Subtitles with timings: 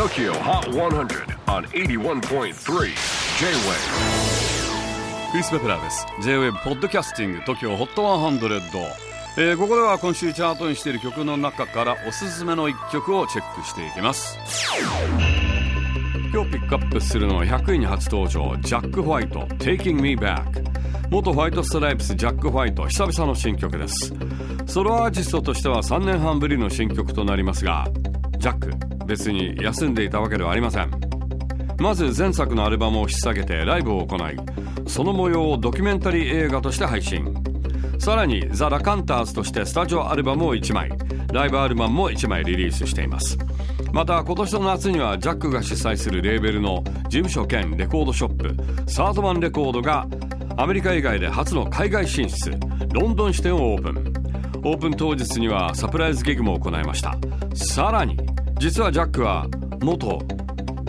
[0.00, 2.54] TOKYO HOT 100 on 81.3 J-WAVE
[5.30, 8.92] クリス・ベプラーです J-WAVE ポッドキャスティング TOKYO HOT 100、
[9.36, 14.38] えー、ここでは今週チャートにしている曲の中からおすすめの一曲をチェックしていきます。
[16.32, 20.64] 今日ピックアップするのは100位に初登場ジャック・ホワイト Taking Me Back
[21.10, 24.14] 元ホワイトストライプスジャック・ホワイト久々の新曲です。
[24.64, 27.86] ソロアーティストとしては3年半ぶりの新曲となりますが
[28.38, 28.70] ジャック
[29.10, 30.90] 別に休んでいたわけではありません。
[31.80, 34.36] まず前作のアルバムを引っ提げてライブを行い
[34.86, 37.34] その模様をドキュメンタリー映画として配信。
[37.98, 40.90] さらにザ・ラカンターズとしてスタジオアルバムを1枚
[41.32, 43.36] ライブアルバムも1枚リリースしています。
[43.92, 50.06] また今年の夏にはジャックが主催するレーベルの事務所兼レコードショップサードマンレコードが
[50.56, 52.52] アメリカ以外で初の海外進出
[52.92, 54.12] ロンドン支店をオープン。
[54.62, 57.16] オープン当日にはサプライズギグも行いました。
[57.54, 58.16] さらに
[58.60, 59.46] 実はジャックは
[59.80, 60.18] 元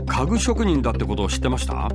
[0.05, 1.87] 家具職人だってことを知ってました？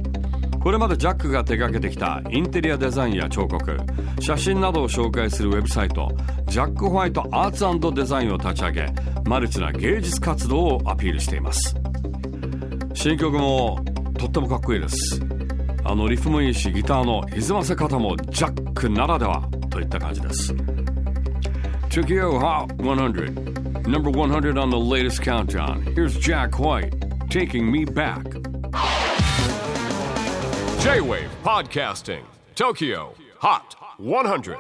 [0.59, 3.77] これまでジャックが手掛けてきたインテリアデザインや彫刻
[4.19, 6.11] 写真などを紹介するウェブサイト
[6.47, 8.87] ジャック・ホワイトアーツデザインを立ち上げ
[9.27, 11.77] マルチな芸術活動をアピールしています。
[12.95, 13.79] 新曲も
[14.19, 15.21] とってもかっこいいです。
[15.85, 20.55] あのリフもいいしギターの歪ませ方もジャックならではといった感じです。
[21.91, 25.83] Tokyo Hot 100 Number 100 on the latest countdown.
[25.83, 26.93] Here's Jack White
[27.31, 28.25] Taking Me Back.
[30.81, 32.25] J-WAVE PODCASTING
[32.57, 34.59] TOKYO HOT 100